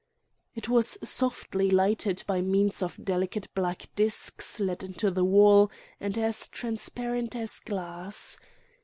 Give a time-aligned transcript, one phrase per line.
[0.55, 6.17] It was softly lighted by means of delicate black discs let into the wall and
[6.17, 8.39] as transparent as glass.